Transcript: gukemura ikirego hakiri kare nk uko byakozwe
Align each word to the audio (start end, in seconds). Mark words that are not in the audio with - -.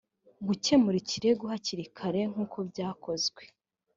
gukemura 0.47 0.95
ikirego 1.03 1.43
hakiri 1.51 1.83
kare 1.97 2.21
nk 2.31 2.35
uko 2.43 2.57
byakozwe 2.69 3.41